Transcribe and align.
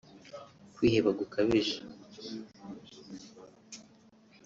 kwiheba 0.75 1.09
gukabije 1.19 1.75